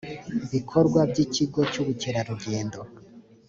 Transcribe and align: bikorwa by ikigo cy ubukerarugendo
bikorwa 0.51 0.99
by 1.11 1.17
ikigo 1.25 1.59
cy 1.71 1.79
ubukerarugendo 1.81 2.79